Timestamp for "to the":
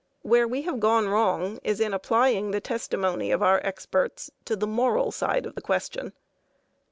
4.45-4.65